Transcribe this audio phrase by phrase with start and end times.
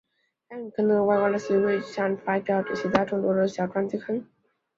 [0.49, 4.25] 该陨坑的外观类似于月表上发现的其它众多的小撞击坑。